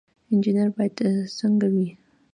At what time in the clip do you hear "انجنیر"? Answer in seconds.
0.31-0.69